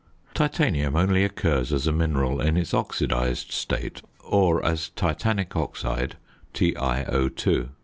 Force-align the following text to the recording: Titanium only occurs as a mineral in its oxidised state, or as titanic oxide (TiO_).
Titanium 0.33 0.95
only 0.95 1.23
occurs 1.23 1.71
as 1.71 1.85
a 1.85 1.91
mineral 1.91 2.41
in 2.41 2.57
its 2.57 2.73
oxidised 2.73 3.51
state, 3.51 4.01
or 4.25 4.65
as 4.65 4.89
titanic 4.89 5.55
oxide 5.55 6.15
(TiO_). 6.55 7.69